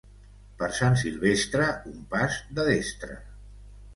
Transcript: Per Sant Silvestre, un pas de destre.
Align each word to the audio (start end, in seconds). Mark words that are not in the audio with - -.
Per 0.61 0.69
Sant 0.77 0.95
Silvestre, 1.01 1.67
un 1.91 2.01
pas 2.15 2.39
de 2.59 2.65
destre. 2.71 3.21